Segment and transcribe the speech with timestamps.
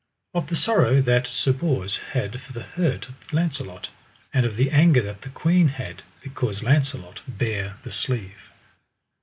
[0.33, 3.89] Of the sorrow that Sir Bors had for the hurt of Launcelot;
[4.33, 8.49] and of the anger that the queen had because Launcelot bare the sleeve.